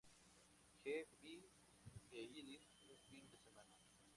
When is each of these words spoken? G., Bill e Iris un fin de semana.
G., 0.83 1.05
Bill 1.21 1.45
e 2.09 2.21
Iris 2.39 2.63
un 2.89 2.95
fin 3.07 3.23
de 3.31 3.37
semana. 3.45 3.77